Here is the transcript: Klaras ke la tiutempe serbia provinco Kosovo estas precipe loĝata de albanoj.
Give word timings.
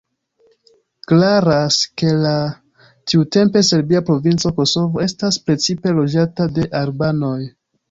Klaras 1.11 1.77
ke 2.01 2.13
la 2.23 2.31
tiutempe 3.13 3.63
serbia 3.69 4.03
provinco 4.09 4.55
Kosovo 4.63 5.05
estas 5.07 5.41
precipe 5.51 5.97
loĝata 6.01 6.51
de 6.59 6.69
albanoj. 6.83 7.39